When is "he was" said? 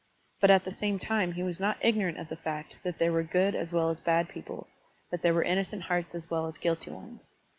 1.33-1.59